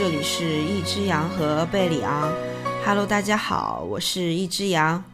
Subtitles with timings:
[0.00, 2.32] 这里是一只羊和贝里昂。
[2.86, 5.04] Hello，大家好，我是一只羊。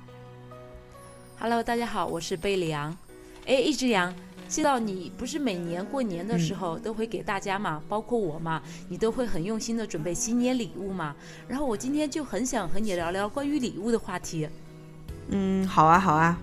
[1.40, 2.96] Hello，大家好，我是贝里昂。
[3.46, 4.14] 哎，一只羊，
[4.48, 11.16] 知道你不是每年过年的时候都会给大家嘛，包括我嘛，你都会很用心的准备新年礼物嘛。
[11.48, 14.48] 然后我今天就很想和你聊聊关于礼物的话题。
[15.30, 16.38] 嗯，好啊，好啊。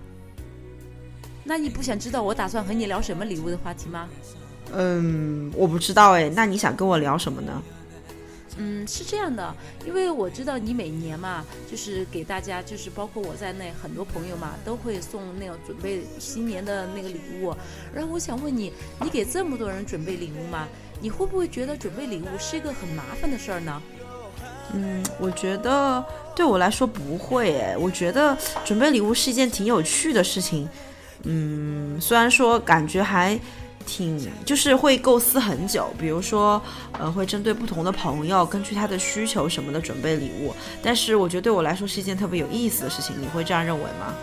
[1.44, 4.06] 那你不想知道我打算和你聊什么礼物的话题吗？
[4.74, 7.62] 嗯，我不知道哎，那你想跟我聊什么呢？
[8.56, 9.52] 嗯，是这样的，
[9.84, 17.52] 因为我知道你每年嘛，就是给大家，就是包括我在内，很多朋友嘛，都会送那种准备新年的那个礼物。
[17.92, 20.68] 然后我想问你，你给这么多人准备礼物吗，
[21.00, 23.82] 你会不会觉得准备礼物是一个很麻烦的事儿呢？
[24.72, 26.04] 嗯，我觉得
[26.36, 30.68] 对我来说不会哎，我觉得准备礼物是一件挺有趣的事情。
[31.24, 33.36] 嗯，虽然说感觉还。
[33.86, 36.60] 挺就是会构思很久，比如说，
[36.98, 40.54] 呃，会针对不同的朋友，根据他的需求什么的准备礼物。
[40.82, 44.14] 但是我觉得对我来说是一件特别有意思的事情，你会这样认为吗？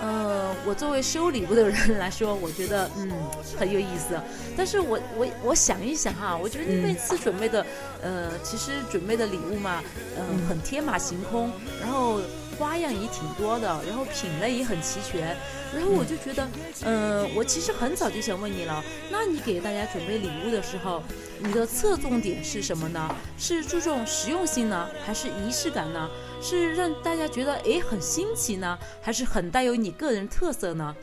[0.00, 3.10] 呃，我作为收礼物的人来说，我觉得嗯
[3.58, 4.20] 很有意思。
[4.56, 7.64] 但是我我我想一想哈，我觉得你每次准备的，
[8.02, 9.82] 呃，其实准备的礼物嘛，
[10.16, 12.20] 嗯、呃，很天马行空，然后。
[12.58, 15.36] 花样也挺多的，然后品类也很齐全，
[15.74, 16.48] 然后我就觉得，
[16.82, 21.02] 嗯、呃，我其实很早就想问你了，那你给大家准备礼物的时候，
[21.38, 23.14] 你的侧重点是什么呢？
[23.38, 26.08] 是注重实用性呢，还是仪式感呢？
[26.40, 30.94] 是让大家觉得诶很新奇呢，还是很带有你个人特色呢？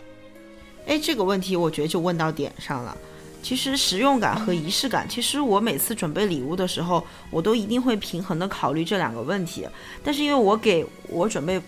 [0.85, 2.97] 诶，这个问题我觉得就问到点上了。
[3.43, 9.67] 其实实用感和仪式感，其实我每次准备礼物的时候，我都一定会平衡的考虑这两个问题。
[10.01, 11.61] 但是因为我给我准备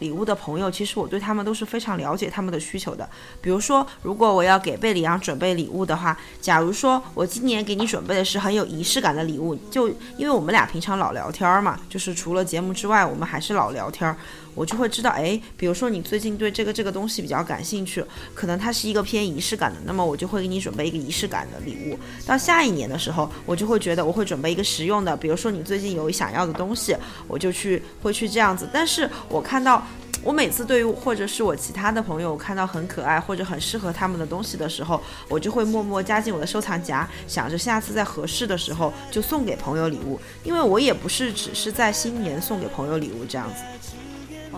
[0.00, 3.08] 礼物的朋友，其实我对他们都是非常了解他们的需求的。
[3.40, 14.14] 比如说，如果我要给贝里昂准备礼物的话，假如说我今年给你准备的是很有仪式感的礼物，就因为我们俩平常老聊天嘛，就是除了节目之外，我们还是老聊天。
[14.54, 18.04] 我就会知道，哎，比如说你最近对这个这个东西比较感兴趣，
[18.34, 21.98] 可能它是一个偏仪式感的，那么我就会给你准备一个仪式感的礼物。
[22.26, 28.68] 到下一年的时候，我就会觉得我会准备一个实用的，比如说你最近有想要的东西，我就去会去这样子。
[28.72, 29.84] 但是我看到，
[30.22, 40.18] 我每次对于或者是我其他的朋友，看到很可爱或者很适合他们的东西的时候，我就会默默加进我的收藏夹，想着下次在合适的时候就送给朋友礼物。
[40.42, 43.62] 因为我也不是只是在新年送给朋友礼物这样子。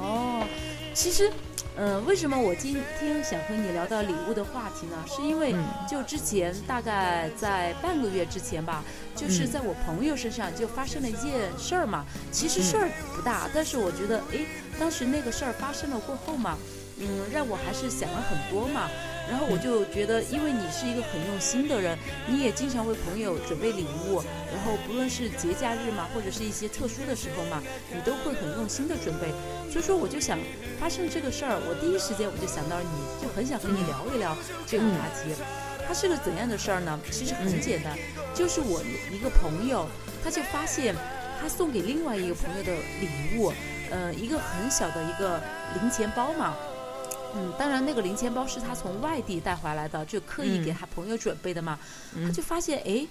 [0.06, 0.46] 哦，
[0.94, 1.28] 其实，
[1.74, 4.96] 嗯、呃，为什么我今天想和你聊到礼物的话题呢？
[5.04, 5.52] 是因为
[5.90, 8.84] 就之前大概在半个月之前吧，
[9.16, 12.06] 就是在我朋友身上就发生了一件事儿嘛。
[12.30, 14.46] 其实事儿不大，但是我觉得，哎，
[14.78, 16.56] 当时那个事儿发生了过后嘛，
[16.98, 18.88] 嗯，让我还是想了很多嘛。
[19.28, 24.22] 然后我就觉得，因为你是一个很用心的人，你也经常为朋友准备礼物，
[24.54, 27.60] 然后不论是节假日嘛，或者是一些特殊的时候嘛，
[27.92, 29.34] 你都会很用心的准备。
[29.70, 30.38] 所以说，我就想
[30.80, 35.34] 发生这个事儿，我第一时间我就想到你，就很想和你聊一聊这个话题。
[35.86, 36.98] 它是个怎样的事儿呢？
[37.12, 37.96] 其实很简单，
[38.34, 38.82] 就是我
[39.12, 39.86] 一个朋友，
[40.24, 40.94] 他就发现
[41.40, 43.52] 他送给另外一个朋友的礼物，
[43.90, 45.40] 呃，一个很小的一个
[45.80, 46.56] 零钱包嘛。
[47.36, 51.78] 嗯，当然那个零钱包是他从外地带回来的，就刻意给他朋友准备的嘛。
[52.14, 53.06] 嗯、他就发现，哎，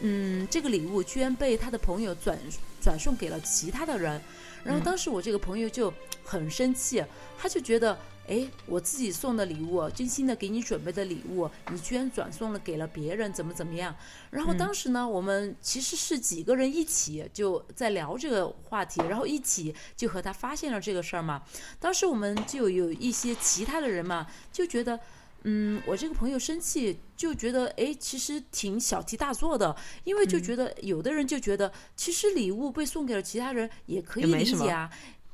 [0.00, 2.38] 嗯，这个礼物居然被他的朋友转
[2.80, 4.20] 转送给了其他的人。
[4.64, 5.92] 然后当时我这个朋友就
[6.24, 7.04] 很生气，
[7.38, 13.94] 他就觉得，哎，我自己送的礼物，精心的给你准备的礼物，你居然转送了给了别人，怎么怎么样？
[14.30, 21.42] 然后当时呢，我们其实是几个人一起就在聊这个话题，然后一起就和他发现了这个事儿嘛。
[21.78, 24.98] 当时我们就有一些其他的人嘛，就觉得。
[25.44, 29.74] 嗯，我这个朋友生气，就觉得哎，其实挺小题大做的，
[30.04, 34.90] 因为就觉得、有的人就觉得，其实礼物被送给了其他人也可以理解啊。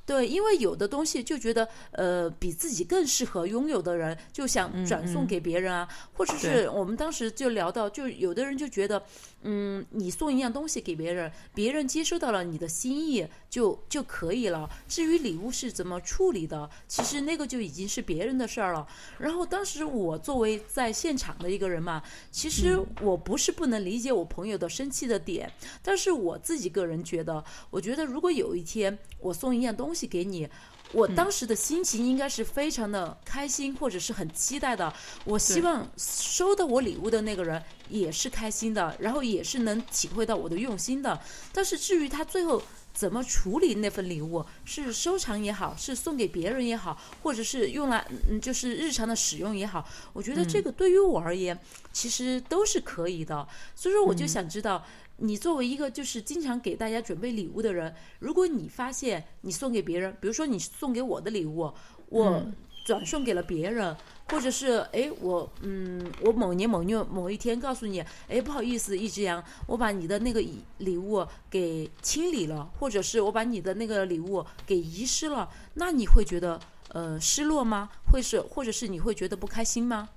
[0.06, 9.00] 对，因为有的东西就觉得，呃，比自己更适合拥有的人，就想转送给别人啊，嗯、或者是我们当时就聊到，就有的人就觉得，
[9.42, 14.68] 嗯，你送一样东西给别人，别人接收到了你的心意就就可以了。
[14.86, 18.86] 至于礼物是怎么处理的，其实那个就已经是别人的事儿了。
[19.18, 25.50] 然后当时我作为在现场的一个人嘛，其实我不是不能理解我朋友的生气的点，
[25.82, 30.48] 但是我自己个人觉得，我觉得如果有一天我送一样东西给你，
[30.92, 34.92] 我当时的心情应该是非常的开心，或者是很期待的。
[35.24, 41.20] 我希望收到我礼物的那个人也是开心的，然后也是能体会到我的用心的。
[41.52, 42.60] 但是至于他最后
[42.92, 51.56] 怎么处理那份礼物，是收藏也好，是送给别人也好，或者是用来嗯就是日常的使用也好，我觉得这个对于我而言
[51.92, 53.46] 其实都是可以的。
[53.76, 54.84] 所以说我就想知道。
[55.20, 61.72] 你作为一个就是经常给大家准备礼物的人，如果你发现你送给别人，比如说你送给我的礼物，
[62.08, 62.42] 我
[62.86, 63.94] 转送给了别人，
[64.30, 70.42] 或者是哎我嗯我某年某月某一天告诉你，哎不好意思，一只羊，我把你的那个
[70.78, 76.58] 礼物给清理了，或者是我把你的那个礼物给遗失了，那你会觉得
[76.88, 77.90] 呃失落吗？
[78.10, 80.08] 会是或者是你会觉得不开心吗？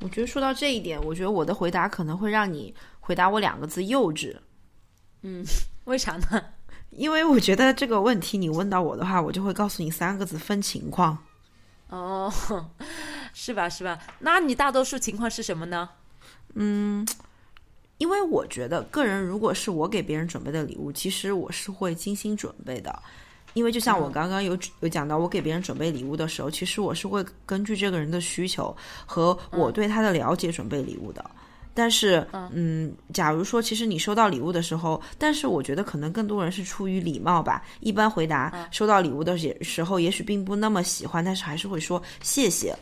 [0.00, 2.74] 我觉得说到这一点，我觉得我的回答可能会让你
[3.08, 4.36] 回答我两个字：幼稚。
[5.22, 5.42] 嗯，
[5.86, 6.44] 为啥呢？
[6.90, 11.16] 因为我觉得这个问题你问到我的话，我就会告诉你三个字：分情况。
[11.88, 12.30] 哦，
[13.32, 13.66] 是吧？
[13.66, 13.98] 是吧？
[14.18, 15.88] 那你大多数情况是什么呢？
[16.52, 17.08] 嗯，
[17.96, 23.02] 因为我觉得个人如果是我给别人准备的礼物，其实我是会精心准备的。
[23.54, 28.76] 因为就像我刚刚有有讲到，我给别人准备礼物的时候，其实我是会根据这个人的需求
[29.06, 31.24] 和我对他的了解准备礼物的。
[31.74, 37.62] 但是，嗯，假如说其实你收到礼物的时候，但是我觉得可能更多人是出于礼貌吧。
[37.80, 42.76] 一般回答收到礼物的时候，也许并不那么喜欢，但是还是会说谢谢，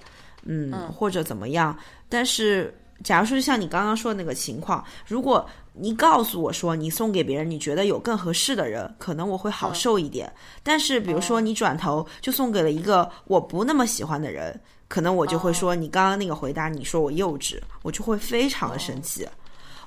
[0.44, 1.76] 嗯，或者怎么样。
[2.08, 2.74] 但是，
[3.04, 10.32] 假如说像你刚刚说的那个情况，如果你告诉我说你送给别人，你觉得有更合适的人，可能我会好受一点。
[10.62, 19.28] 但是比如说你转头就送给了一个我不那么喜欢的人，可能我就会说你刚刚那个回答，你说我幼稚，我就会非常的生气，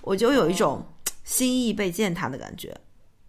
[0.02, 0.86] 我就有一种
[1.24, 2.76] 心意被践踏的感觉。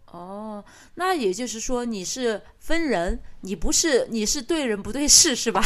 [0.06, 0.64] 哦，
[0.94, 5.62] 那也就是说你是分人，你不是你是对人不对事是吧？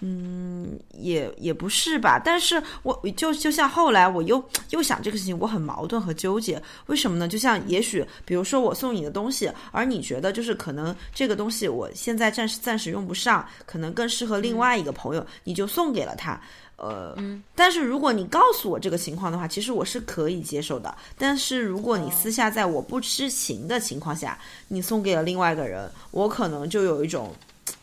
[0.00, 7.26] 嗯，也也不是吧，但是我就就像后来我又又想这个事情，我很矛盾和纠结，为什么呢？
[7.26, 16.38] 就像也许，比如说我送你的东西，而你觉得就是可能这个东西我现在暂时暂时用不上，可能更适合另外一个朋友，你就送给了他。
[16.76, 17.16] 呃，
[17.54, 20.94] 但是如果你告诉我这个情况的话，其实我是可以接受的。
[21.16, 24.38] 但是如果你私下在我不知情的情况下，
[24.68, 27.34] 你送给了另外一个人，我可能就有一种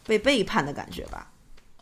[0.05, 1.27] 被背叛的感觉吧。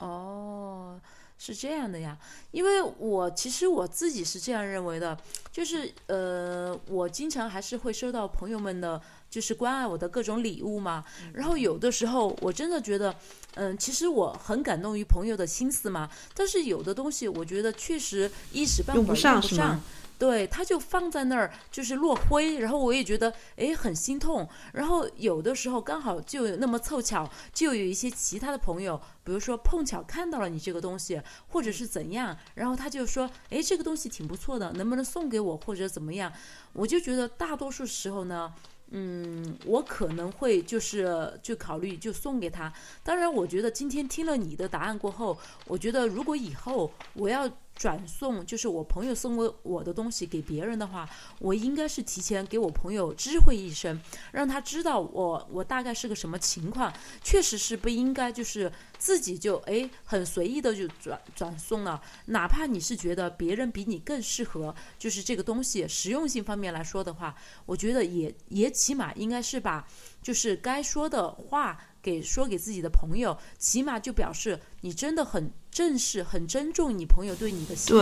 [0.02, 1.00] 哦，
[1.38, 2.18] 是这样的呀，
[2.52, 5.18] 因为我其实我自己是这样认为的，
[5.52, 9.00] 就是呃，我经常还是会收到朋友们的，
[9.30, 11.04] 就是关爱我的各种礼物嘛。
[11.34, 13.16] 然后有的时候我真的觉得，
[13.56, 16.10] 嗯，其实我很感动于朋友的心思嘛。
[16.34, 19.80] 但是有的东西我觉得确实一时半会用不上，是吗？
[20.22, 24.48] 对，他就放在那儿，就是落灰，然后我也觉得哎很心痛。
[24.72, 36.32] 然后有的时候刚好就那么凑巧，就有一些其他的朋友，比如说碰巧看到了你这个东西，或者是怎样，然后他就说哎这个东西挺不错的，能不能送给我或者怎么样？
[36.74, 38.54] 我就觉得大多数时候呢，
[38.92, 42.72] 嗯，我可能会就是就考虑就送给他。
[43.04, 45.36] 当然，我觉得今天听了你的答案过后，
[45.66, 47.50] 我觉得如果以后我要。
[47.82, 54.00] 转送就是我朋友送过我的东西给别人的话，我应该是提前给我朋友知会一声，
[54.34, 56.94] 让他知道我我大概是个什么情况。
[57.24, 69.88] 确实是不应该就是自己就哎很随意的就转转送了，哪怕你是觉得别人比你更适合，就是这个东西实用性方面来说的话，我觉得也也起码应该是把
[70.22, 71.82] 就是该说的话。
[72.02, 78.00] 给说给自己的朋友，起码就表示你真的很正视、很尊重你朋友对你的心意。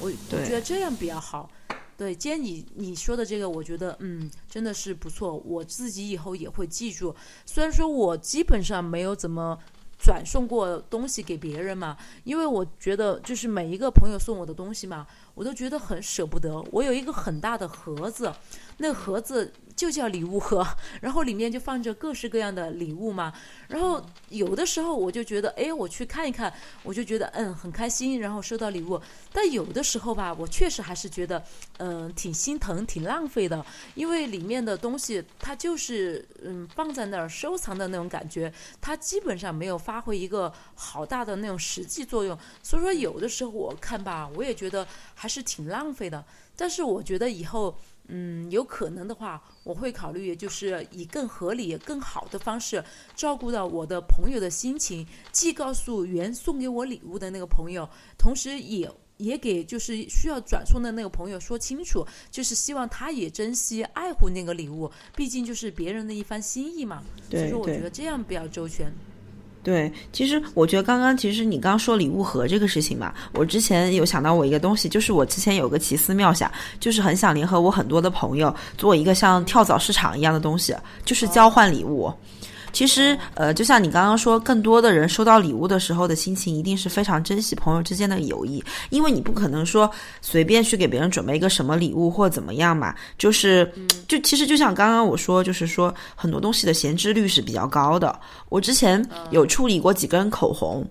[0.00, 1.50] 我我觉得这样比较好。
[1.96, 5.36] 对，既然你你说的这个，我觉得嗯，真的是不错。
[5.38, 7.12] 我自己以后也会记住。
[7.44, 9.58] 虽然说我基本上没有怎么
[9.98, 16.62] 转送过东西给别人嘛，因为我觉得就是每一个朋友送我的东西嘛，我都觉得很舍不得。
[16.70, 18.32] 我有一个很大的盒子，
[18.76, 19.52] 那盒子。
[19.78, 20.66] 就叫礼物盒，
[21.00, 23.32] 然后里面就放着各式各样的礼物嘛。
[23.68, 29.00] 然后有的时候我就觉得，哎，我去看一看，我就觉得嗯很开心，然后收到礼物。
[29.32, 31.40] 但有的时候吧，我确实还是觉得
[31.76, 42.36] 嗯挺心疼、挺浪费的，因为里面的东西它就是嗯放在那儿收藏的那种感觉，它基本上没有发挥一个好大的那种实际作用。
[42.64, 46.24] 所以说有的时候我看吧，我也觉得还是挺浪费的。
[46.56, 47.78] 但是我觉得以后。
[48.08, 52.82] 嗯，有可能的话，我会考虑，就是以更合理、更好的方式
[53.14, 57.88] 照顾到我的朋友的心情，既告诉原送给我礼物的那个朋友，
[58.18, 67.02] 同时也也给就是需要转送的那个朋友说清楚，就是希望他也珍惜、爱护那个礼物，毕竟就是别人的一番心意嘛。
[67.30, 68.86] 所以说，我觉得这样比较周全。
[68.86, 68.94] 对，
[70.12, 76.50] 其实我觉得刚刚其实你刚说礼物盒这个事情嘛，我之前有想到我一个东西，就是我之前有个奇思妙想，
[76.80, 80.74] 就是很想联合我很多的朋友做一个像跳蚤市场一样的东西，
[81.04, 82.12] 就是交换礼物。
[82.72, 92.94] 其实，呃，就像你刚刚说，更多的人收到礼物的时候的心情，一定是非常珍惜朋友之间的友谊，因为你不可能说随便去给别人准备一个什么礼物或怎么样嘛。
[93.16, 93.70] 就是，
[94.06, 98.18] 就其实就像刚刚我说，就是说很多东西的闲置率是比较高的。
[98.48, 100.86] 我之前有处理过几根口红。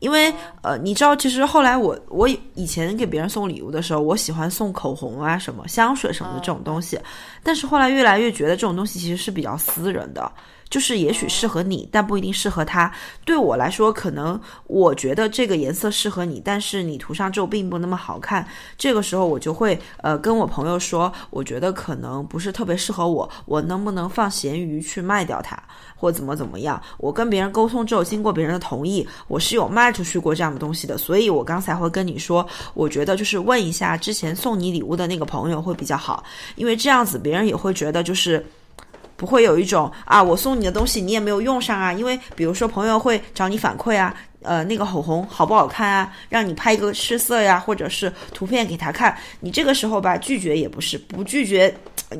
[0.00, 6.98] 因为呃，你知道，其实后来我我以前给别人送礼物的时候，我喜欢送口红啊、什么香水什么的这种东西，
[7.40, 10.28] 但是后来越来越觉得这种东西其实是比较私人的。
[10.72, 12.90] 就是也许适合你，但不一定适合他。
[13.26, 18.48] 对我来说，可能我觉得这个颜色适合你，但是你涂上之后并不那么好看。
[18.78, 25.62] 这个时候我就会呃跟我朋友说，我觉得可能不是特别适合我，我能不能放闲鱼去卖掉它，
[25.94, 26.82] 或怎么怎么样？
[26.96, 30.96] 我跟别人沟通之后，经过别人的同意，我是有卖出去过这样的东西的。
[30.96, 36.24] 所以我刚才会跟你说，我觉得就是问一下之前送你礼物的那个朋友会比较好，
[36.56, 38.42] 因为这样子别人也会觉得就是。
[39.22, 44.12] 不会有一种啊，我送你的东西你也没有用上啊，因为比如说朋友会找你反馈啊，
[44.42, 51.72] 呃，那个口红好不好看啊，让你拍一个试色呀，或者是图片给他看，你这个时候吧拒绝也不是，不拒绝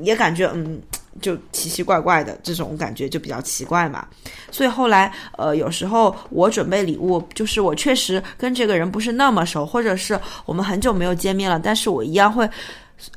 [0.02, 0.80] 也感觉嗯
[1.20, 4.06] 就奇奇怪怪的这种感觉就比较奇怪嘛，
[4.52, 10.16] 所以后来呃有时候我准备礼物，就是我确实跟这个人不是那么熟，或者是
[10.46, 12.48] 我们很久没有见面了，但是我一样会。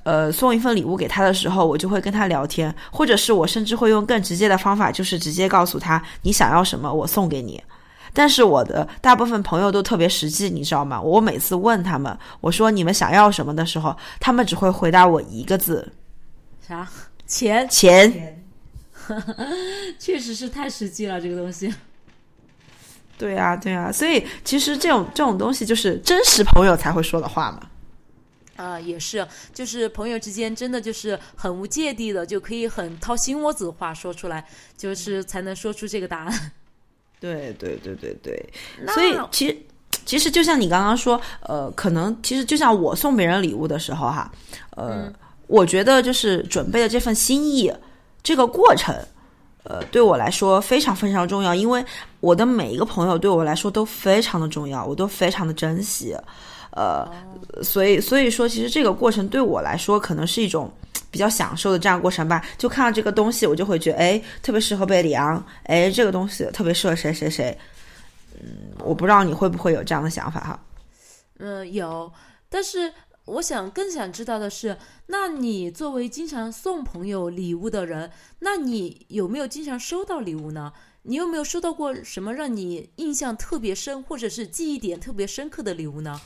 [0.04, 7.62] 呃，送一份礼物给他的时候，我就会跟他聊天，或者是我甚至会用更直接的方法，就是直接告诉他你想要什么，我送给你。
[8.14, 11.02] 但是我的大部分朋友都特别实际，你知道吗？
[11.02, 15.92] 我每次问他们，我说你们想要什么的时候，他们只会回答我一个字：
[16.66, 16.88] 啥？
[17.28, 17.68] 钱？
[17.68, 18.42] 钱？
[20.00, 21.74] 确实是太实际了，这个东西。
[23.18, 27.62] 对啊，对啊，所以其实这种这种东西就是真实朋友才会说的话嘛。
[28.56, 34.46] 啊，也是，就是朋友之间真的就是很无芥蒂的，就可以很掏心窝子话说出来，
[34.78, 36.52] 就是才能说出这个答案。
[37.20, 38.50] 对对对对对，
[38.94, 39.58] 所以其实
[40.06, 44.32] 其实就像你刚刚说，呃，可能其实就像我送别人礼物的时候哈，
[44.72, 45.12] 呃，
[45.48, 47.74] 我觉得就是准备的这份心意，
[48.22, 48.96] 这个过程，
[49.64, 51.84] 呃，对我来说非常非常重要，因为
[52.20, 56.16] 我的每一个朋友对我来说都非常的重要，我都非常的珍惜。
[56.76, 57.10] 呃，
[57.64, 60.70] 所以所以说，其实这个过程对我来说，可能是一种
[61.10, 62.46] 比较享受的这样过程吧。
[62.58, 67.58] 就看到这个东西，我就会觉得，哎，特别适合贝里昂，哎，这个东西特别适合谁谁谁。
[68.42, 70.60] 嗯，我不知道你会不会有这样的想法哈？
[71.40, 72.12] 嗯，有。
[72.50, 74.78] 但是我想更想知道的是，
[75.08, 80.74] 那你作为经常送朋友礼物的人，那你有没有经常收到礼物呢？
[81.04, 86.20] 你有没有收到过什么让你印象特别深，或者是记忆点特别深刻的礼物呢？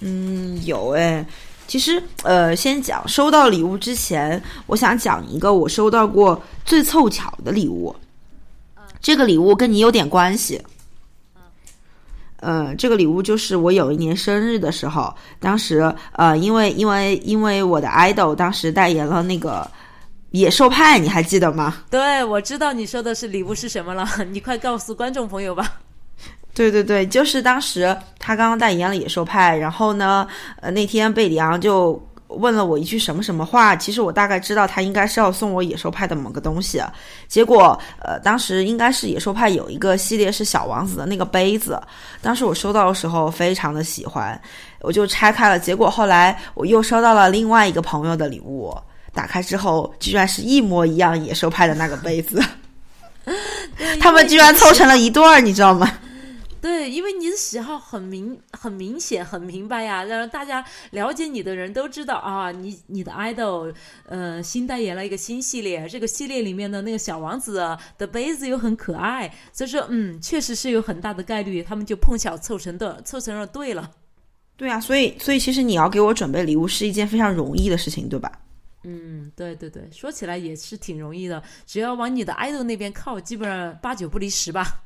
[0.00, 1.24] 嗯，有哎，
[1.66, 7.94] 其实呃，先讲收到礼物之前，我想讲一个我收到过最凑巧的礼物。
[9.00, 10.60] 这个礼物跟你有点关系。
[12.40, 19.68] 嗯，这个礼物就是我有一年生日的时候，当时呃，因为因为因为我的 idol 当时代言了那个
[20.32, 21.82] 野兽派，你还记得吗？
[21.90, 25.80] 对，我知道你说的是礼物是什么了，你快告诉观众朋友吧。
[26.56, 30.26] 对对对，就是当时他刚刚代言了野兽派，然后呢，
[30.62, 36.82] 呃，那天贝里昂就问了我一句什么什么话，其实我大概知道他应该是要送我野兽派的某个东西，
[37.28, 41.78] 结果呃，当时应该是野兽派有一个系列是小王子的那个杯子，
[42.22, 44.40] 当时我收到的时候非常的喜欢，
[44.80, 48.74] 我就拆开了，结果后来我又收到了另外一个朋友的礼物，
[49.12, 52.42] 打开之后居然是一模一样野兽派的那个杯子，
[54.00, 55.86] 他们居然凑成了一对儿，你知道吗？
[56.66, 63.72] 对，因为你的喜好很明、很明显、很明白呀，让大家了解你的人都知道啊，你你的 idol，
[64.06, 67.64] 呃，新代言了一个新系列，这个系列里面的那个小王子
[67.96, 73.92] 的杯子又很可爱，所以说，嗯，确实是有很大的概率，他们就碰巧凑成的，凑成了对了。
[74.56, 78.40] 对啊，所以所以其实你要给我准备礼物是一件非常容易的事情，对吧？
[78.82, 84.82] 嗯，对对对，说起来也是挺容易的，只要往你的 idol 那边靠，基本上八九不离十吧。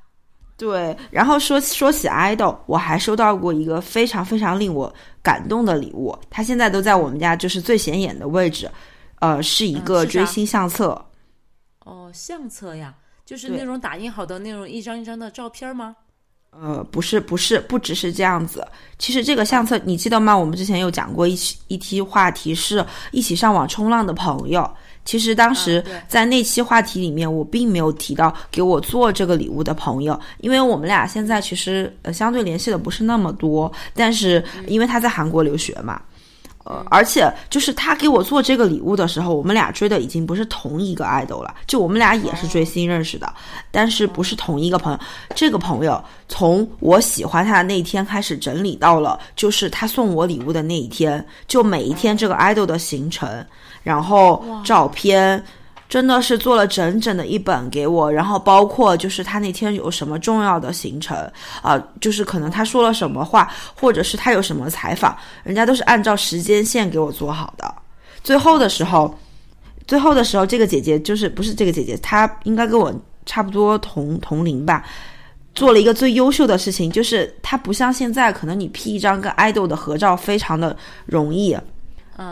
[0.60, 8.70] 对，然后说说起爱豆，我还收到过一个非常非常令我感动的礼物，它现在都在我们家就是最显眼的位置，
[9.20, 11.02] 呃，是一个追星相册。
[11.86, 15.96] 哦，相册呀，就是那种打印好的那种一张一张的照片吗？
[16.50, 18.62] 呃，不是，不是，不只是这样子。
[18.98, 20.36] 其实这个相册你记得吗？
[20.36, 24.70] 我们之前有讲过一期一期话题，是一起上网冲浪的朋友。
[25.04, 33.70] 其实当时在那期话题里面，我并没有提到给我做这个礼物的朋友，因为我们俩现在其实呃相对联系的不是那么多。
[33.94, 36.00] 但是因为他在韩国留学嘛，
[36.64, 43.32] 呃，而且就是他给我做这个礼物的时候，我们俩追的已经不是同一个爱豆了，就我们俩也是追星认识的，
[43.70, 44.98] 但是不是同一个朋友。
[45.34, 53.44] 这个朋友从我喜欢他的那一天开始整理到了，就是他送我礼物的那一天，就每一天这个爱豆的行程，
[53.82, 55.42] 然后照片。
[55.88, 61.18] 真的是做了整整的一本给我，然后包括就是他那天有什么重要的行程
[61.62, 67.74] 啊，就是可能他说了什么话，或者是他有什么采访，人家都是按照时间线给我做好的。
[68.22, 69.12] 最后的时候，
[69.84, 72.94] 最后的时候，这个姐姐就是不是这个姐姐，她应该跟我
[73.26, 74.84] 差不多同同龄吧，
[75.56, 81.58] 做了一个最优秀的事情，就是她不像现在，可能你 P 一张跟爱豆的合照非常的容易。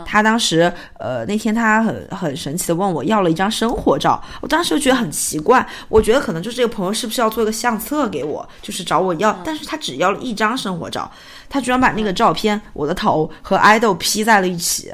[0.05, 11.11] 他当时，呃，那天他很很神奇的问我要了一张生活照，我当时就觉得很奇怪，我觉得可能就是这个朋友是不是要做一个相册给我，就是找我要，但是他只要了一张生活照，
[11.49, 14.93] 他居然把那个照片我的头和爱豆 P 在了一起。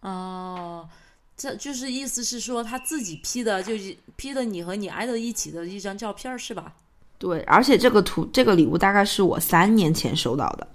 [0.00, 0.88] 哦，
[1.36, 6.72] 这就是意思是说他自己 P 的，就是 P 的你和你爱豆一起的一张照片是吧？
[7.18, 10.66] 对，而且这个图这个礼物大概是我三年前收到的。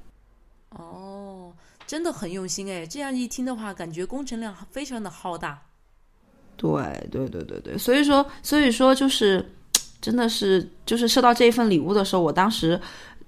[1.91, 5.61] 真的很用心哎，这样一听的话，感觉工程量非常的浩大。
[6.55, 6.71] 对
[7.11, 9.45] 对对对对，所以说所以说就是，
[9.99, 12.79] 真的是就是收到这一份礼物的时候，我当时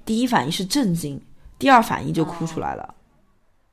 [0.06, 1.22] 第一反应是震惊，
[1.60, 2.96] 第二反应就哭出来了。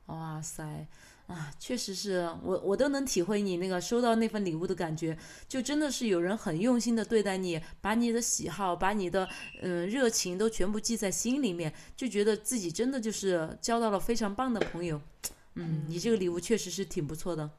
[0.07, 0.85] 哇塞！
[1.31, 9.27] 啊，确实是我，我都能体会你那个收到那份礼物的感觉，就真的是有人很用心的对待你，把你的喜好，把你的
[9.61, 14.99] 嗯热情都全部记在心里面，就觉得自己真的就是交到了非常棒的朋友。
[15.55, 17.49] 嗯，你这个礼物确实是挺不错的。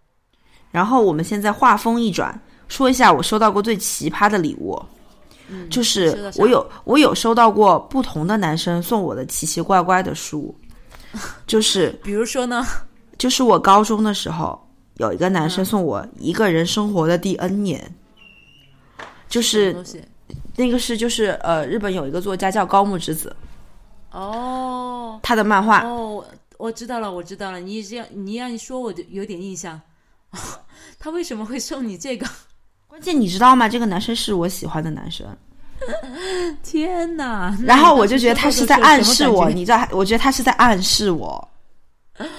[0.70, 4.78] 然后我们现在话锋一转，说一下我收到过最奇葩的礼物，
[5.70, 10.54] 就是我有我有收到过不同的男生送我的奇奇怪怪的书，
[11.46, 12.66] 就是比如说呢。
[13.22, 14.60] 就是我高中的时候，
[14.96, 17.80] 有一个男生送我一个人生活的第 N 年，
[19.28, 19.76] 就是
[20.56, 23.32] 那个是就是呃，日本有一个作家叫高木直子，
[24.10, 26.24] 哦，他的漫画哦，
[26.58, 29.80] 我知道了，我知道了，你这样你让你说我就有点印象，
[30.98, 32.26] 他为什么会送你这个？
[32.88, 33.68] 关键你知道吗？
[33.68, 35.24] 这个男生是我喜欢的男生，
[36.64, 37.56] 天哪！
[37.62, 41.48] 然后我就觉得他是在暗示我，你知道，我觉得他是在暗示我。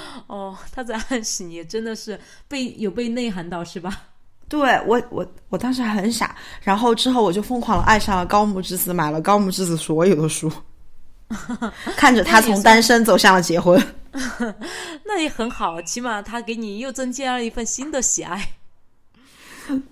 [0.27, 4.01] 哦，他在暗示你，真的是被有被内涵到是吧？
[4.49, 10.51] 对我，我我当时还很傻，然后之后我就疯狂的爱上了高木之子，买了高木之子所有的书，
[11.97, 13.81] 看着他从单身走向了结婚，
[15.05, 18.47] 那也很好，起码他给你又增加了一份新的喜爱。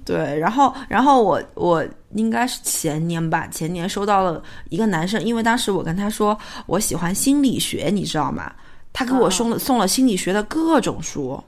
[0.03, 8.53] 对，然后然后我我应该是前年吧，前年收到了一个男生，因为当时我跟他说我喜欢心理学，你知道吗？
[8.93, 11.41] 他给我送了送了心理学的各种书，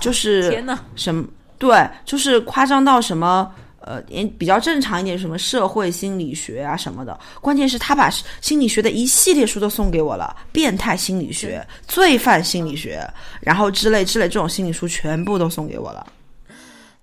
[0.00, 0.64] 就是，
[0.96, 1.24] 什么
[1.58, 7.18] 对，就是夸张到什么呃，也比较正常一点，什么社会心理学啊什么的。
[7.40, 13.02] 关键是，他把心理学的一系列书都送给我了，变态心理学、罪犯心理学，
[13.40, 16.06] 然后之类之类这种心理书全部都送给我了。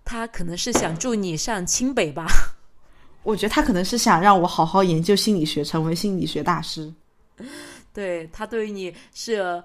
[0.06, 2.28] 他可能是想助你上清北吧？
[3.24, 6.94] 我觉得他可能是想让我好好研究心理学，成为心理学大师。
[7.98, 9.60] 对他对于你是，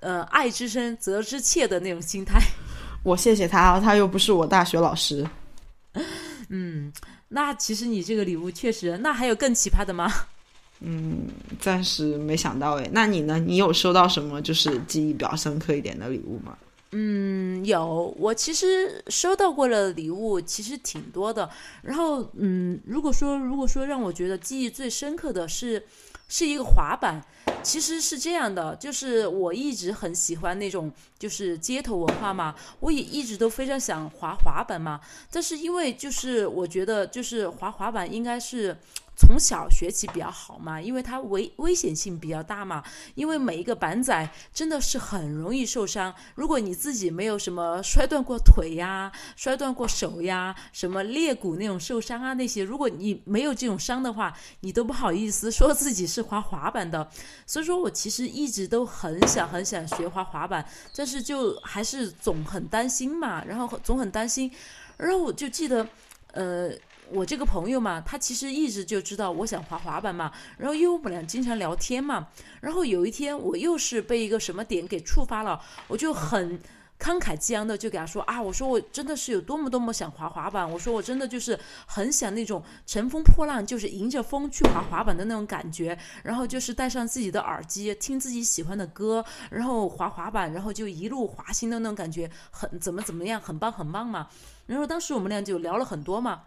[0.00, 2.38] 呃，爱之深责之切的那种心态。
[3.02, 5.26] 我谢谢他，他又不是我大学老师。
[6.50, 6.92] 嗯，
[7.28, 10.06] 那其实你这个礼物确实，那还有更奇葩的吗？
[10.80, 12.86] 嗯，暂时没想到哎。
[12.92, 13.38] 那你呢？
[13.38, 16.58] 你有收到什么就是记忆比较深刻一点的礼物吗？
[16.92, 18.14] 嗯，有。
[18.18, 21.48] 我其实收到过的礼物其实挺多的。
[21.80, 25.82] 然后，嗯，如果说如果说让我觉得记忆最深刻的是。
[26.28, 27.20] 是一个滑板，
[27.62, 38.76] 其实是这样的，就是我一直很喜欢那种就是街头文化嘛，我也一直都非常想滑滑板嘛，但是因为就是我觉得就是滑滑板应该是。
[39.18, 42.84] 从小学起比较好嘛，因为它危危险性比较大嘛。
[43.16, 46.14] 因为每一个板仔真的是很容易受伤。
[46.36, 57.10] 如果你自己没有什么摔断过腿呀、摔断过手呀、什么裂骨那种受伤啊那些，如果你没有这种伤的话，你都不好意思说自己是滑滑板的。
[57.44, 64.48] 所以说我其实一直都很想很想学滑滑板，但是就还是总很担心嘛，然后总很担心。
[64.96, 65.84] 然后我就记得，
[66.34, 66.70] 呃。
[67.10, 72.28] 我这个朋友嘛，他其实一直就知道我想滑滑板嘛，然后因为我们俩经常聊天嘛，
[72.60, 76.60] 然后有一天我又是被一个什么点给触发了，我就很
[76.98, 94.28] 慷慨激昂的就给他说啊，我说我真的是有多么多么想滑滑板，我说我真的就是很想那种乘风破浪，就是迎着风去滑滑板的那种感觉，然后就是带上自己的耳机，听自己喜欢的歌，然后滑滑板，然后就一路滑行的那种感觉，很怎么怎么样，很棒很棒嘛。
[94.66, 96.42] 然后当时我们俩就聊了很多嘛，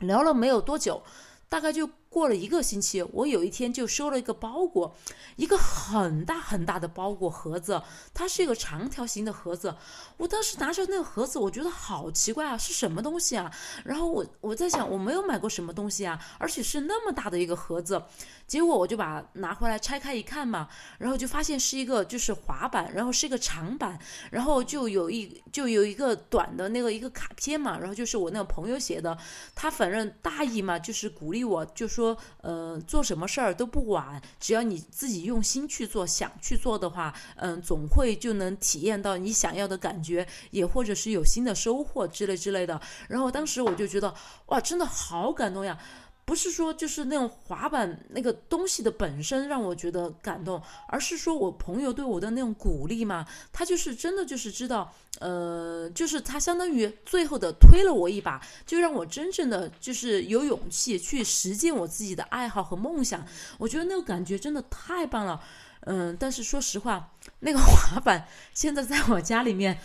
[0.00, 1.02] 聊了没有多久，
[1.48, 1.88] 大概就。
[2.12, 4.94] 过了一个星期，我有一天就收了一个包裹，
[5.36, 9.74] 一个很大很大的包裹盒子，它是一个长条形的盒子。
[10.18, 13.50] 我当时拿着那个盒子，我觉得好奇怪啊，是什么东西啊？
[13.84, 18.02] 然后我我在想，我没有买过什么东西啊，而且是那么大的一个盒子。
[18.46, 23.98] 结果我就把拿回来拆开一看嘛，然后就发现是一个就是滑板，然后是一个长板，
[24.30, 29.16] 然后就有一就有一个短的那个一个卡片嘛，然后就是我那个朋友写的，
[29.54, 32.01] 他反正大意嘛，就是鼓励我，就说。
[32.02, 42.80] 说呃，做什么事儿都不晚，只要你自己用心去做，想去做的话，嗯，总会就能体验到你想要的感觉，也或者是有新的收获之类之类的。
[43.08, 44.12] 然后当时我就觉得，
[44.46, 45.78] 哇，真的好感动呀！
[46.24, 63.26] 不是说就是那种滑板那个东西的本身让我觉得感动，而是说我朋友对我的那种鼓励嘛，他就是真的就是知道，呃，就是他相当于最后的推了我一把，就让我真正的就是有勇气去实践我自己的爱好和梦想。
[63.58, 65.42] 我觉得那个感觉真的太棒了，
[65.80, 69.78] 嗯，但是说实话，那个滑板现在在我家里面。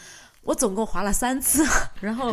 [0.48, 1.62] 我总共滑了三次，
[2.00, 2.32] 然后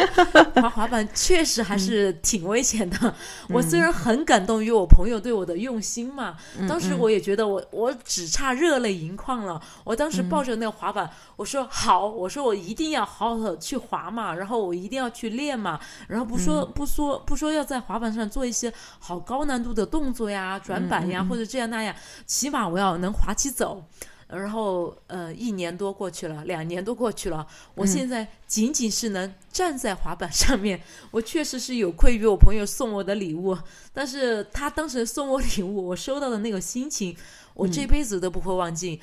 [0.55, 3.12] 滑滑板确实还是挺危险的。
[3.48, 6.37] 我虽然很感动于我朋友对我的用心嘛，
[6.68, 9.61] 当时我也觉得我我只差热泪盈眶了。
[9.83, 21.92] 我当时抱着那个滑板，我说好，我说我一定要好好的去滑嘛，然后我一定要去练嘛，然后不说不说不说要在滑板上做一些好高难度的动作呀、转板呀或者这样那样，
[22.27, 23.85] 起码我要能滑起走。
[24.28, 30.80] 然后，呃，一年多过去了，两年多过去了，我现在仅仅是能站在滑板上面。
[31.12, 33.56] 我确实是有愧于我朋友送我的礼物，
[33.92, 37.16] 但是他当时送我礼物，我收到的那个心情，
[37.52, 39.00] 我这辈子都不会忘记。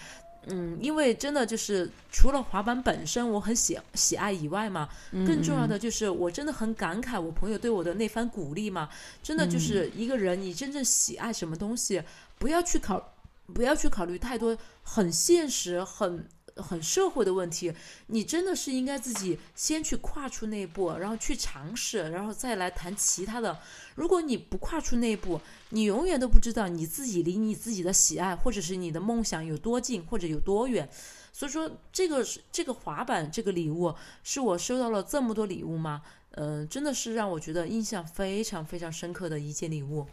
[0.47, 8.89] 嗯，因为真的就是除了滑板本身我很喜喜爱以外嘛，更重要的就是我真的很感慨我朋友对我的那番鼓励嘛。
[9.21, 12.01] 真的就是一个人，你真正喜爱什么东西，
[12.39, 13.10] 不要去考。
[13.53, 17.73] 不要去考虑太多很现实、很很社会的问题，
[18.07, 23.57] 你真的是应该自己先去跨出那一步，然后去尝试，然后再来谈其他的。
[23.95, 30.89] 如果你不跨出那一步，你永远都不知道你自己离你自己的喜爱或者是你的梦想有多近或者有多远。
[31.33, 36.01] 所以说，这个是这个滑板这个礼物，是我收到了这么多礼物吗？
[36.31, 40.05] 嗯，真的是让我觉得印象非常非常深刻的一件礼物。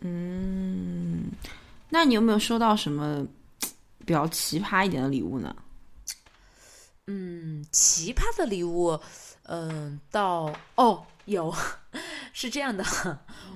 [0.00, 1.30] 嗯。
[1.90, 3.26] 那你有没有收到什么
[4.06, 5.54] 比较奇葩一点的礼物呢？
[7.06, 8.98] 嗯，奇葩的礼物，
[9.44, 11.52] 嗯，到哦，有，
[12.32, 12.84] 是这样的，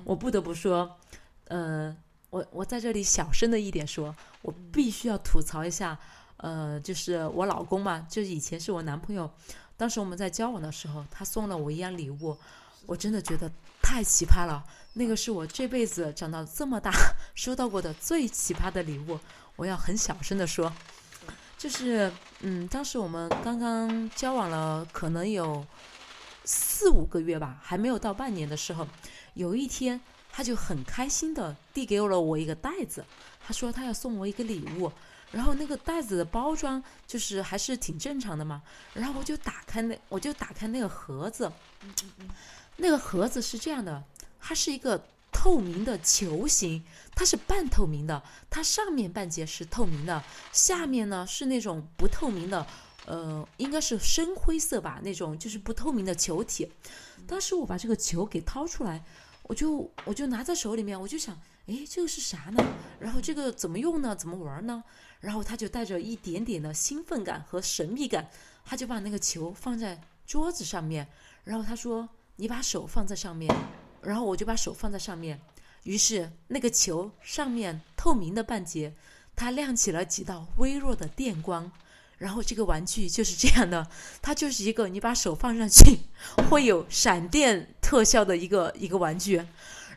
[0.03, 0.97] 我不得不说，
[1.45, 1.95] 呃，
[2.29, 5.97] 我我在这里小声的一点说，我必须要吐槽一下，
[6.37, 9.31] 呃，就是我老公嘛，就是以前是我男朋友，
[9.77, 12.37] 当时我们在交往的时候，他送了我一样礼物，
[12.85, 13.49] 我真的觉得
[13.81, 14.61] 太奇葩了。
[14.97, 16.91] 那个是我这辈子长到这么大
[17.35, 19.19] 收到过的最奇葩的礼物，
[19.57, 20.71] 我要很小声的说，
[21.57, 25.65] 就是，嗯，当时我们刚刚交往了，可能有
[26.45, 28.87] 四五个月吧，还没有到半年的时候，
[29.33, 29.99] 有一天
[30.31, 33.05] 他就很开心的递给了我一个袋子，
[33.45, 34.89] 他说他要送我一个礼物，
[35.31, 38.61] 然后那个袋子的包装就是还是挺正常的嘛，
[38.93, 41.51] 然后我就打开那我就打开那个盒子，
[42.77, 44.01] 那个盒子是这样的。
[44.47, 45.03] 它是一个
[45.37, 46.81] 透明的球形，
[47.13, 52.65] 它是半透明的，它上面半截是透明的，下面呢是那种不透明的，
[53.05, 56.71] 呃，应该是深灰色吧，那种就是不透明的球体。
[57.27, 59.03] 当时我把这个球给掏出来，
[59.43, 62.63] 我就我就拿在手里面，我就想，哎，这个是啥呢？
[62.99, 64.15] 然后这个怎么用呢？
[64.15, 64.83] 怎么玩呢？
[65.19, 68.29] 然后他就带着一点点的兴奋感和神秘感，
[68.63, 71.07] 他就把那个球放在桌子上面，
[71.43, 73.53] 然后他说：“你把手放在上面。”
[74.05, 75.41] 然后我就把手放在上面，
[75.83, 78.93] 于是那个球上面透明的半截，
[79.35, 81.71] 它亮起了几道微弱的电光。
[82.17, 83.85] 然后这个玩具就是这样的，
[84.21, 85.99] 它就是一个你把手放上去
[86.49, 89.43] 会有闪电特效的一个一个玩具。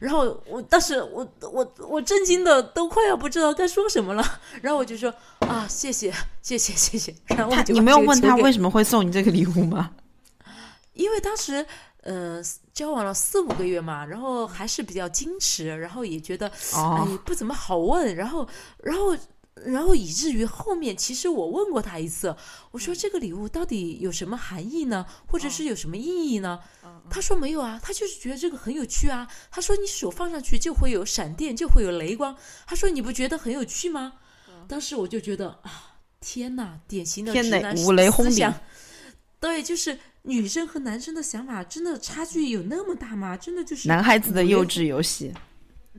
[0.00, 4.40] 然后我当时我我我震惊的都快要不知道该说什么了。
[4.62, 7.14] 然后我就说啊，谢谢谢谢谢谢。
[7.26, 9.92] 然后你没有问他为什么会送你这个礼物吗？
[10.94, 11.66] 因为当时。
[12.02, 18.48] 嗯，交往了四五个月嘛，然后还是比较矜持，然后也觉得哎不怎么好问，然后
[18.82, 19.16] 然后
[19.66, 22.34] 然后以至于后面，其实我问过他一次，
[22.70, 26.61] 我说这个礼物到底有什么含义呢，或者是有什么意义呢？
[27.11, 29.26] 他说没有啊，他就是觉得这个很有趣啊。
[29.50, 32.37] 他说你手放上去就会有闪电，就会有雷光。
[32.66, 34.12] 他说你不觉得很有趣吗？
[34.68, 38.54] 当时我就觉得啊，天哪，典型的直男思想。
[39.40, 43.37] 对，就是女生和男生的想法真的差距有那么大吗？
[43.37, 45.33] 真的就是男孩子的幼稚游戏。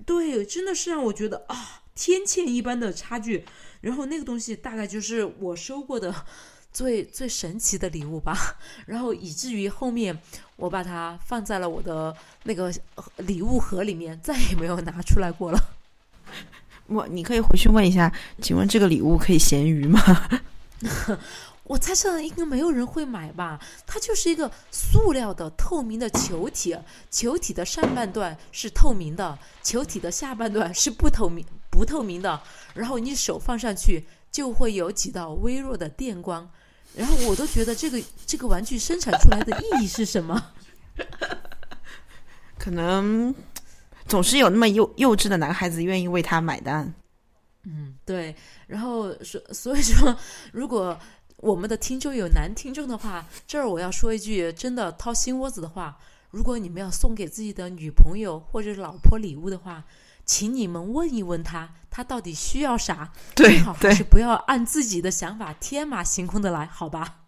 [0.05, 1.81] 对，真的是让我觉得啊。
[1.95, 3.43] 天堑一般的差距，
[3.81, 6.15] 然后那个东西大概就是我收过的
[6.71, 10.17] 最最神奇的礼物吧，然后以至于后面
[10.55, 12.73] 我把它放在了我的那个
[13.17, 15.59] 礼物盒里面，再也没有拿出来过了。
[16.87, 18.09] 我，你可以回去问一下，
[18.41, 19.99] 请问这个礼物可以咸鱼吗？
[21.69, 26.75] 我猜测应该没有人会买吧，它就是一个塑料的透明的球体，
[27.11, 32.41] 球体的上半段是透明的，球体的下半段是不透明、不透明的。
[32.73, 36.49] 然后你手放上去就会有几道微弱的电光，
[36.95, 40.43] 然后我都觉得这个这个玩具生产出来的意义是什么？
[42.57, 43.33] 可能
[44.07, 46.91] 总是有那么幼幼稚的男孩子愿意为他买单。
[47.63, 48.35] 嗯，对。
[48.65, 50.17] 然后所所以说，
[50.51, 50.97] 如果
[51.41, 55.97] 我们的听众有男听众的话，这儿我要说一句真的掏心窝子的话：
[56.31, 59.83] 如果你们要送给自己的女朋友或者老婆礼物的话，
[60.25, 63.11] 请你们问一问他，他到底需要啥？
[63.35, 67.21] 最好还是不要按自己的想法天马行空的来，好吧？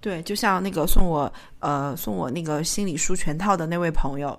[0.00, 4.38] 对，就像那个送我呃送我那个心理书全套的那位朋友，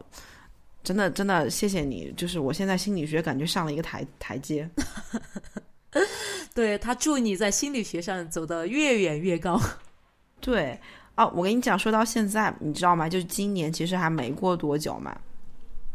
[0.83, 4.69] 真的真的谢谢你，就是我现在心理学感觉上了一个台台阶。
[6.53, 9.59] 对他祝你在心理学上走得越远越高。
[10.39, 10.79] 对
[11.15, 13.09] 哦，我跟你讲，说到现在，你知道吗？
[13.09, 15.17] 就是今年其实还没过多久嘛。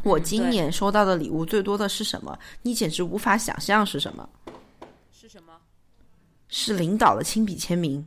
[0.03, 2.39] 我今年收到的礼物最多的是什么？
[2.63, 4.29] 你简直无法想象是什么？
[5.11, 5.55] 是什么？
[6.49, 8.07] 是领导的亲笔签名。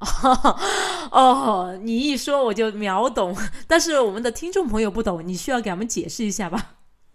[1.12, 3.36] 哦，你一说我就秒懂，
[3.68, 6.74] 但是我们的听众朋友不懂，你需要给他们解释一下吧。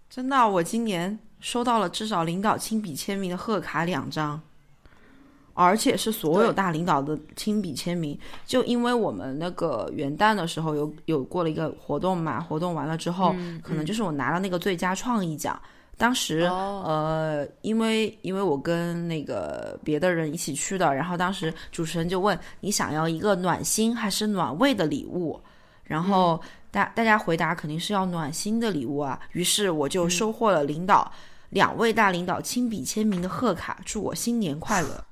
[0.09, 1.19] 真的，我今年。
[1.39, 4.39] 收到了至少领导亲笔签名的贺卡两张，
[5.53, 8.17] 而且是所有大领导的亲笔签名。
[8.45, 15.59] 就因为我们那个元旦的时候有有过了一个活动嘛，活动完了之后，可能就是我拿了那个最佳创意奖。
[15.95, 25.39] 当时呃，因为因为我跟那个别的人一起去的，然后当时主持人就问你想要一个暖心还是暖胃的礼物，
[25.83, 26.39] 然后。
[26.69, 31.09] 大大家回答肯定是要暖心的礼物啊，于是我就收获了领导
[31.49, 35.03] 两位大领导亲笔签名的贺卡，祝我新年快乐，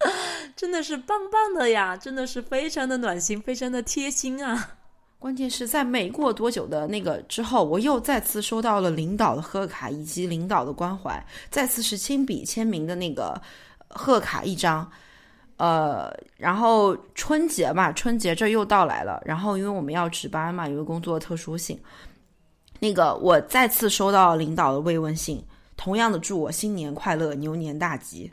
[0.56, 4.70] 真的是棒棒的呀，真的是非常的暖心，非常的贴心啊。
[5.18, 13.40] 关键是在没过多久的那个之后，我又再次收到了领导的贺卡以及领导的关怀，再次是亲笔签名的那个
[13.88, 14.88] 贺卡一张。
[15.56, 19.18] 呃，然后春节嘛，春节这又到来了。
[19.24, 21.80] 然后因为我们要值班嘛，因为工作特殊性，
[22.78, 25.42] 那个我再次收到领导的慰问信，
[25.76, 28.32] 同样的祝我新年快乐，牛年大吉。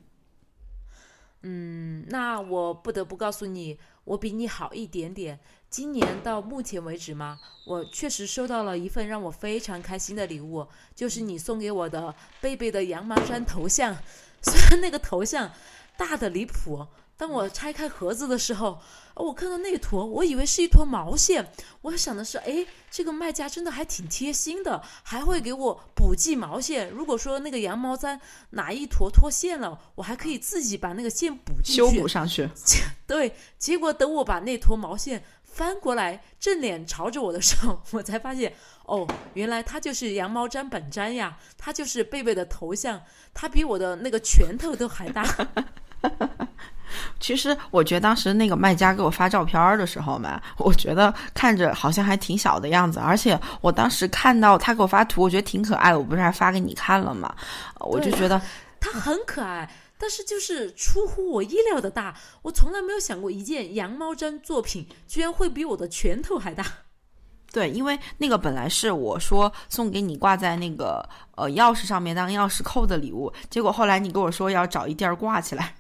[1.41, 5.39] 嗯，那我不得不告诉你，我比你好一点点。
[5.69, 13.97] 今年到目前为止嘛，我确实收到了一份让我非常开心的礼物，就是你送给我的贝贝的羊毛衫头像。
[14.41, 15.51] 虽然那个头像
[15.97, 16.87] 大的离谱。
[17.15, 18.81] 当我拆开盒子的时候，
[19.15, 21.47] 我看到那坨，我以为是一坨毛线。
[21.81, 26.89] 我想的是，哎，这个卖家真的还挺贴心的，还会给我补寄毛线。
[26.89, 28.19] 如果说那个羊毛毡
[28.51, 32.49] 哪一坨脱线了，我还可以自己把那个线补进去，修补上去。
[33.05, 38.53] 对，结果等我把那坨毛线翻过来，正脸朝着我的时候， 我才发现，
[38.85, 45.23] 哦，原来它就是羊毛毡本毡呀，它就是贝贝的头像，它比我的那个拳头都还大。
[47.19, 57.33] 其实我觉得当时那个卖家给我发照片的时候嘛，我觉得看着好像还挺小的样子，而且我当时看到他给我发图，我觉得挺可爱的，我不是还发给你看了吗？
[57.79, 58.41] 我就觉得
[58.79, 66.65] 他很可爱，但是就是出乎我意料的大，我从来没有想过一件羊毛毡作品居然会比我的拳头还大。
[67.53, 75.75] 对，因为那个本来是我说送给你挂在那个呃钥匙上面当钥匙扣的礼物，结果后来你跟我说要找一地儿挂起来。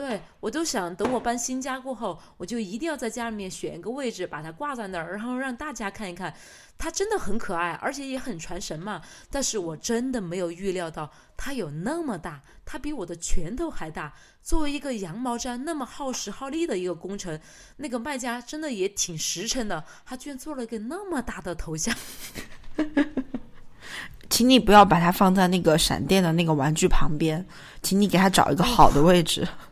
[0.00, 6.34] 对，我就想等我搬新家过后，我就一定要在家里面选一个位置，把它挂在那儿，然后让大家看一看，
[6.78, 9.02] 它真的很可爱，而且也很传神嘛。
[9.30, 14.14] 但是我真的没有预料到它有那么大，它比我的拳头还大。
[14.42, 17.38] 作为一个羊毛毡那么耗时耗力的一个工程，
[17.76, 21.94] 那个卖家真的也挺实诚的，他居然做了一个那么大的头像。
[24.30, 27.44] 请你不要把它放在那个闪电的那个玩具旁边，
[27.82, 29.46] 请你给他找一个好的位置。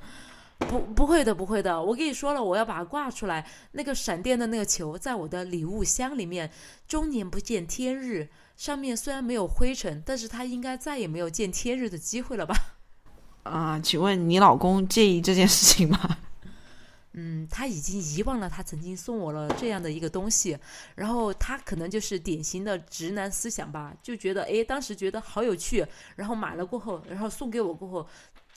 [0.59, 1.81] 不，不会的，不会的。
[1.81, 3.47] 我跟你说了，我要把它挂出来。
[3.73, 6.51] 那个闪电的那个球，在我的礼物箱里面，
[6.87, 8.29] 终年不见天日。
[8.57, 12.57] 上面虽然没有灰尘，但是它应该再也没有见天日的机会了吧？
[13.44, 16.18] 啊，请问你老公介意这件事情吗？
[17.14, 20.57] 嗯，他已经遗忘了他曾经送我了这样的一个东西，
[20.94, 28.09] 然后他可能就是典型的直男思想吧，就觉得哎，当时觉得好有趣，然后买了过后，然后送给我过后。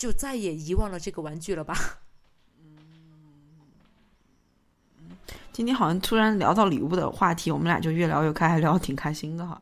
[0.01, 1.75] 就再也遗忘了这个玩具了吧？
[2.57, 2.75] 嗯，
[5.51, 9.61] 今天好像突然聊到礼物的话题，我们俩就越聊越开，还聊得挺开心的哈。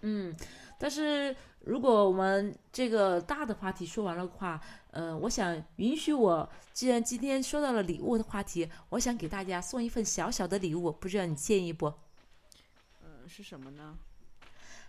[0.00, 0.34] 嗯，
[0.78, 4.58] 但是如果我们这个大的话题说完了的话，
[4.92, 11.92] 呃，我想允许我，既然今天说到了礼物的话题，我想给大家送一份小小的礼物，不知道你介意不？
[13.04, 13.98] 嗯，是什么呢？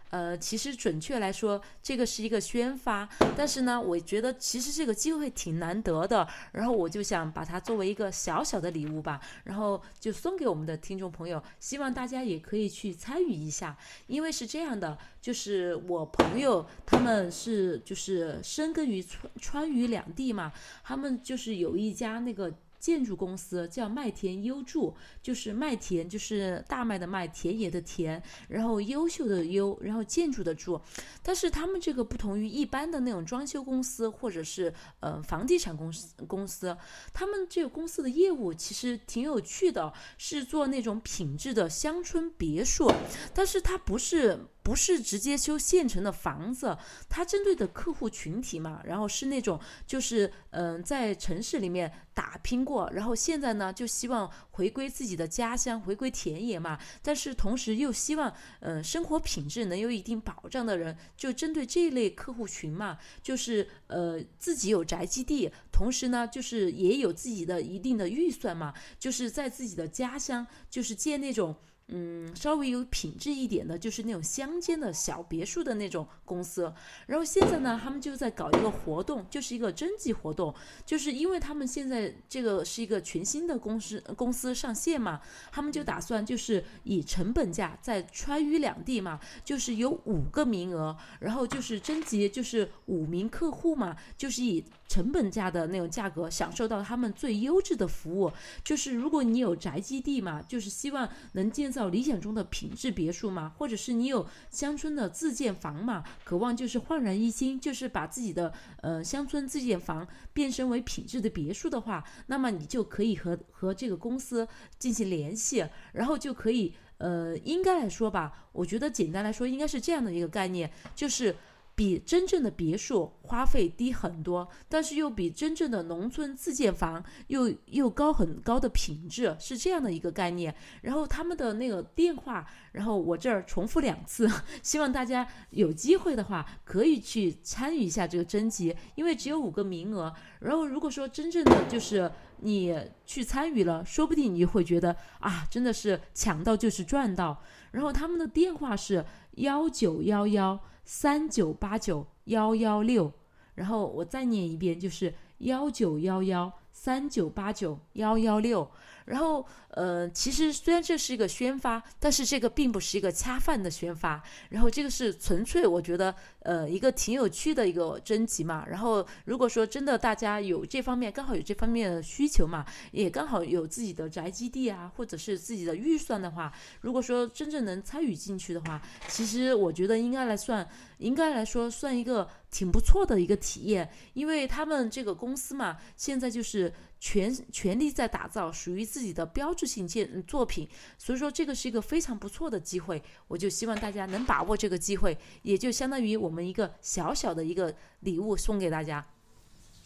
[0.09, 22.53] 呃，其实准确来说，这个是一个宣发，但是呢，我觉得其实这个机会挺难得的，然后我就想把它作为一个小小的礼物吧，然后就送给我们的听众朋友，希望大家也可以去参与一下，因为是这样的，就是我朋友他们是就是深耕于川川渝两地嘛，他们就是有一家那个。
[22.79, 30.79] 建筑公司叫麦田优筑，就是麦田，就是大麦的麦，田野的田，然后优秀的优，然后建筑的筑。
[31.21, 36.75] 但是他们这个不同于一般的那种装修公司或者是呃房地产公司公司，
[37.13, 42.91] 他们这个公司的业务其实挺有趣的，是做那种品质的乡村别墅，
[43.33, 44.39] 但是它不是。
[44.67, 46.77] 不是直接修现成的房子，
[47.07, 71.55] 它针对的客户群体嘛，然后是那种就是嗯，在城市里面打拼过，然后现在呢就希望回归自己的家乡，回归田野嘛，但是同时又希望嗯生活品质能有一定保障的人，就针对这类客户群嘛，就是呃自己有宅基地，同时呢就是也有自己的一定的预算嘛，就是在自己的家乡就是建那种。
[71.89, 76.73] 嗯，稍微有品质一点的，就是那种乡间的小别墅的那种公司。
[77.05, 80.53] 然后现在呢，他们就在搞一个活动，就是一个征集活动，
[80.85, 98.31] 就是因为他们现在这个是一个全新的公司公司上线嘛，他们就打算就是以成本价在川渝两地嘛，就是有五个名额，然后就是征集就是五名客户嘛，就是以成本价的那种价格享受到他们最优质的服务。
[98.63, 101.67] 就是如果你有宅基地嘛，就是希望能建。
[101.67, 114.47] 造理想中的品质别墅嘛，或者是你有乡村的自建房嘛，渴望就是焕然一新，就是把自己的呃乡村自建房变身为品质的别墅的话，那么你就可以和和这个公司
[114.79, 121.35] 进行联系，然后就可以呃，应该来说吧，我觉得简单来说应该是这样的一个概念，就是。
[121.77, 130.55] 比真正的别墅花费低很多，但是又比真正的农村自建房又又高很高的品质，是这样的一个概念。
[130.81, 134.27] 然后他们的那个电话，然后我这儿重复两次，
[134.63, 140.11] 希望大家有机会的话可以去参与一下这个征集，因为只有五个名额。
[140.39, 147.43] 然后如果说真正的就是你去参与了，说不定你会觉得啊，真的是抢到就是赚到。
[147.69, 150.59] 然后他们的电话是幺九幺幺。
[150.87, 153.11] 三九八九幺幺六，
[153.55, 158.71] 然后我再念一遍，就是幺九幺幺三九八九幺幺六。
[159.05, 159.45] 然后，
[159.77, 164.23] 呃，其实虽然这是一个宣发，但是这个并不是一个恰饭的宣发。
[164.49, 168.65] 然后这个是纯粹，我觉得，呃，一个挺有趣的一个征集嘛。
[168.67, 186.73] 然后如果说真的大家有这方面，刚好有这方面的需求嘛，也刚好有自己的宅基地啊，或者是自己的预算的话，如果说真正能参与进去的话，其实我觉得应该来算，应该来说算一个挺不错的一个体验，因为他们这个公司嘛，现在就是。
[186.99, 199.05] 全全力在打造属于自己的标志性建作品，所以说这个是一个非常不错的机会，我就希望大家能把握这个机会，也就相当于我们一个小小的一个礼物送给大家。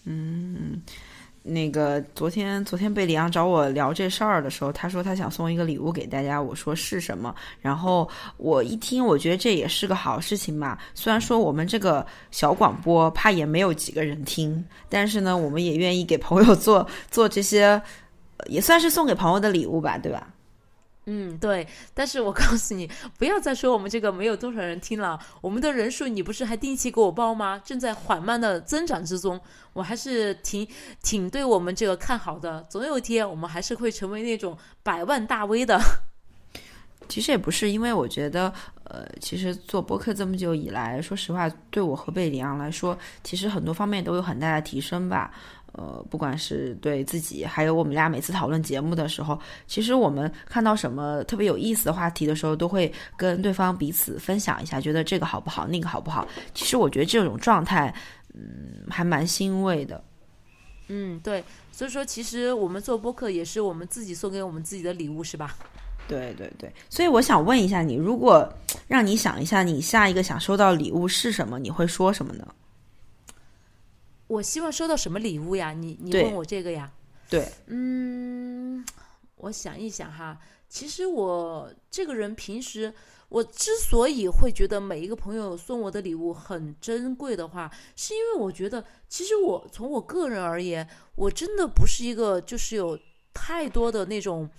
[0.06, 0.82] 嗯。
[1.44, 7.34] 那个昨天昨天贝里昂找我聊这事儿的时候，他说他想送一个礼物给大家，我说是什么？
[7.60, 8.08] 然后
[8.38, 10.78] 我一听，我觉得这也是个好事情嘛。
[10.94, 17.82] 虽然说我们这个小广播怕也没有几个人听，但是呢，我们也愿意给朋友做做这些，
[18.48, 20.28] 也算是送给朋友的礼物吧，对吧？
[21.06, 22.88] 嗯，对，但是我告诉你，
[23.18, 25.20] 不要再说我们这个没有多少人听了。
[25.42, 27.60] 我们的人数，你不是还定期给我报吗？
[27.66, 29.42] 正在缓慢的增长之中，
[29.74, 30.68] 我还是挺
[31.02, 32.64] 挺对我们这个看好的。
[32.70, 35.80] 总有一天，我们还是会成为那种百万大 V 的。
[37.10, 38.54] 其实也不是，因为我觉得。
[38.92, 45.32] 呃，其实做播客这么久以来，说实话，对我和贝里昂来说，其实很多方面都有很大的提升吧。
[45.74, 56.28] 呃，不管是对自己，还有我们俩每次讨论节目的时候，其实我们看到什么特别有意思的话题的时候，都会跟对方彼此分享一下，觉得这个好不好，那个好不好。
[56.54, 57.94] 其实我觉得这种状态，
[58.34, 60.04] 嗯，还蛮欣慰的。
[60.88, 61.44] 嗯，对。
[61.72, 65.56] 所以说，其实我们做播客也是我们自己送给我们自己的礼物，是吧？
[66.06, 66.70] 对对对。
[66.90, 68.48] 所以我想问一下你，如果
[68.88, 71.58] 让你想一下，你下一个想收到礼物是什么？
[71.58, 72.46] 你会说什么呢？
[74.32, 75.74] 我希望收到什么礼物呀？
[75.74, 76.90] 你你问我这个呀？
[77.30, 78.86] 对，嗯，
[79.36, 80.40] 我想一想哈。
[80.70, 82.94] 其实我这个人平时，
[83.28, 92.98] 我之所以会觉得每一个朋友送我的礼物很珍贵的话，是因为我觉得，其实我从我个人而言，我真的不是一个就是有
[93.34, 94.50] 太多的那种。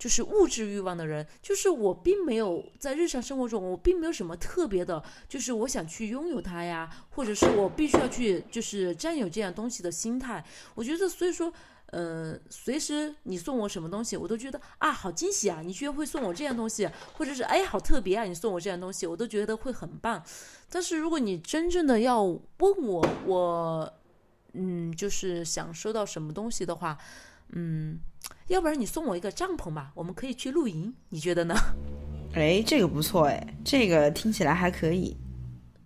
[0.00, 10.42] 就是物质欲望的人，就是我并没有在日常生活中，我并没有什么特别的，就是我想去拥有它呀，或者是我必须要去就是占有这样东西的心态。
[10.74, 11.52] 我觉得，所以说，
[11.88, 15.60] 呃，随时你送我什么东西，我都觉得啊，好惊喜啊！
[15.62, 16.88] 你居然会送我这样东西，
[17.18, 18.24] 或者是哎，好特别啊！
[18.24, 20.24] 你送我这样东西，我都觉得会很棒。
[20.70, 23.92] 但是如果你真正的要问我，我，
[24.54, 26.96] 嗯，就是想收到什么东西的话。
[27.52, 27.98] 嗯，
[28.48, 31.54] 要不然你送我一个帐篷吧，我们可以去露营，你觉得呢？
[32.34, 35.16] 哎，这个不错哎，这个听起来还可以。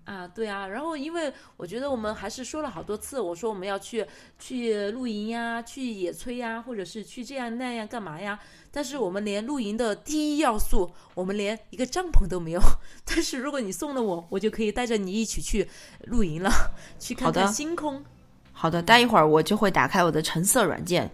[0.04, 4.04] 啊，对啊，然后因为我觉得我们还是说了好多次，我说我们要去
[4.38, 8.38] 去露营呀，去野炊呀，或者是去这样那样干嘛呀？
[8.70, 12.60] 但是我们连露营的第一要素，我们连一个帐篷都没有。
[13.06, 15.66] 但是如果你送了我，我就可以带着你一起去
[16.02, 16.50] 露营了，
[16.98, 18.04] 去看看星空。
[18.52, 21.10] 好的，待一会儿我就会打开我的橙色软件。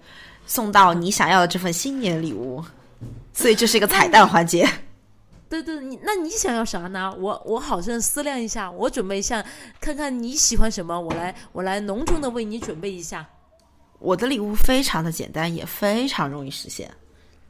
[0.50, 2.60] 送到你想要的这份新年礼物，
[3.32, 4.68] 所以这是一个彩蛋环节。
[5.48, 7.14] 对对，你那你想要啥呢？
[7.16, 9.46] 我我好像思量一下，我准备一下，
[9.80, 13.24] 看看你喜欢什么，我来我来隆重的为你准备一下。
[14.00, 16.92] 我的礼物非常的简单，也非常容易实现。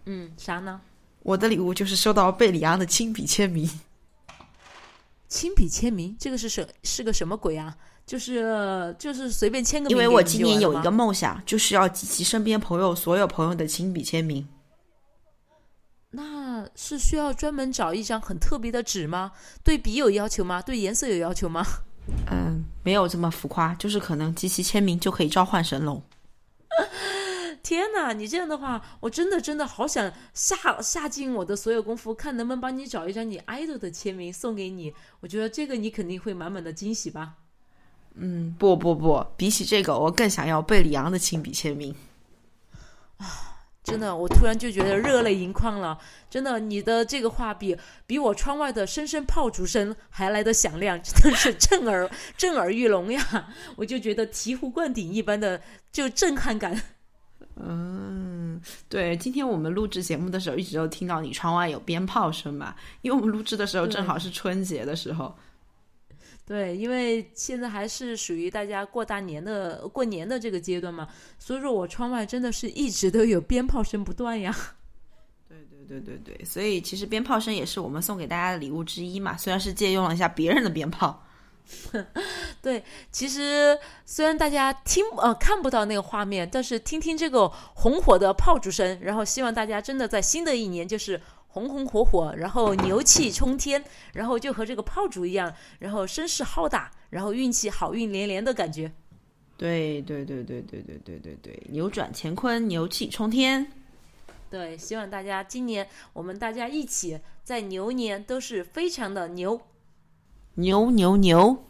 [0.04, 0.78] 嗯，啥呢？
[1.22, 3.66] 我的礼物就是收到贝里昂的亲笔签名。
[5.26, 7.74] 亲笔签名，这个是什是个什么鬼啊？
[8.10, 14.44] 就是就是随便签个名，因为我今年有一个梦想，就是要集齐身边朋友所有朋友的亲笔签名。
[16.10, 19.30] 那是需要专门找一张很特别的纸吗？
[19.62, 20.60] 对笔有要求吗？
[20.60, 21.64] 对颜色有要求吗？
[22.28, 26.02] 嗯， 没有这么浮夸，就是可能集齐签名就可以召唤神龙。
[27.62, 34.92] 天哪，你这样的话，我真的真的好想下下尽我的所有功夫，看能不能帮你找一张你爱豆的签名送给你。
[35.20, 37.34] 我觉得这个你肯定会满满的惊喜吧。
[38.14, 41.94] 嗯，不不不，比起这个，我更想要贝里昂的亲笔签名。
[43.16, 43.26] 啊，
[43.82, 45.96] 真的，我突然就觉得热泪盈眶了。
[46.28, 53.48] 真的，你的这个话比比我窗外的声声炮竹声还来得响亮，真的是震耳震耳欲聋呀！
[53.76, 56.80] 我就觉得醍醐灌顶一般的就震撼感。
[57.56, 65.34] 嗯，对，今天我们录制节目的时候，一直都听到你窗外有鞭炮声嘛，因为我们录制的时候正好是春节的时候。
[66.50, 71.06] 对，因为现在还是属于大家过大年的、过年的这个阶段嘛，
[71.38, 74.52] 所以说我窗外真的是一直都有鞭炮声不断呀。
[75.48, 81.24] 对对对对对，所以其实鞭炮声也是我们送给大家的礼物之一嘛，虽然是借用了一下别人的鞭炮。
[82.60, 82.82] 对，
[83.12, 91.20] 其实虽然大家听呃看不到那个画面，但是听听这个红火的炮竹声，然后希望大家真的在新的一年就是。
[91.52, 98.92] 红红火火，然后牛气冲天，然后就和这个炮竹一样，然后声势浩大，然后运气好运连连的感觉。
[99.56, 103.70] 对对对对对对对对对，扭转乾坤，牛气冲天。
[104.48, 109.60] 对，希望大家今年我们大家一起在牛年都是非常的牛，
[110.54, 111.64] 牛牛牛。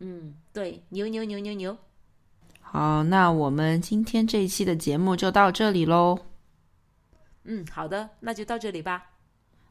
[0.00, 1.76] 嗯，对，牛牛牛牛牛。
[2.60, 6.18] 好，那我们今天这一期的节目就到这里喽。
[7.50, 9.12] 嗯，好的，那就到这里吧。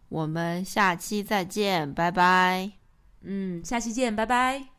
[0.09, 2.71] 我们下期再见，拜拜。
[3.21, 4.76] 嗯，下期见，拜拜。